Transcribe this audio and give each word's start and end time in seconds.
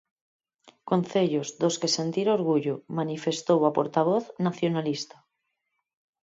Concellos 0.89 1.47
dos 1.61 1.75
que 1.81 1.89
sentir 1.97 2.27
orgullo, 2.37 2.75
manifestou 2.99 3.59
a 3.69 3.71
portavoz 3.77 4.23
nacionalista. 4.47 5.17